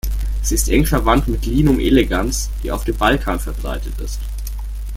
Sie 0.41 0.55
ist 0.55 0.67
eng 0.67 0.87
verwandt 0.87 1.27
mit 1.27 1.45
"Linum 1.45 1.79
elegans", 1.79 2.49
die 2.63 2.71
auf 2.71 2.85
dem 2.85 2.97
Balkan 2.97 3.39
verbreitet 3.39 3.99
ist. 4.03 4.19